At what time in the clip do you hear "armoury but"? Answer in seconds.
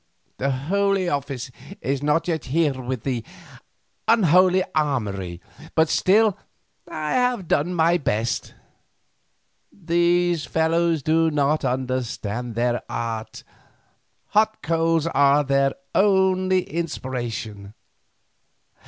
4.73-5.89